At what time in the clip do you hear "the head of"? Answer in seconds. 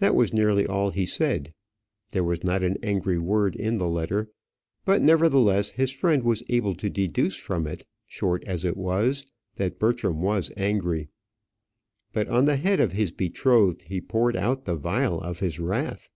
12.46-12.90